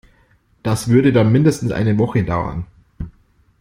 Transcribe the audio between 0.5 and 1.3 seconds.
Das würde